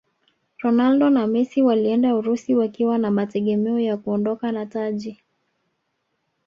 ronaldo 0.57 1.09
na 1.09 1.27
messi 1.27 1.61
walienda 1.61 2.15
urusi 2.15 2.55
wakiwa 2.55 2.97
na 2.97 3.11
mategemeo 3.11 3.79
ya 3.79 3.97
kuondoka 3.97 4.51
na 4.51 4.65
taji 4.65 5.21